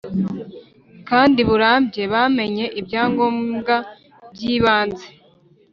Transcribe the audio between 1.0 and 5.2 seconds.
kandi burambye bamenye ibya ngombwa byibanze